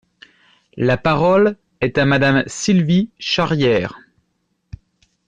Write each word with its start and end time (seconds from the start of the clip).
La 0.77 0.97
parole 0.97 1.57
est 1.79 1.99
à 1.99 2.05
Madame 2.07 2.41
Sylvie 2.47 3.11
Charrière. 3.19 3.99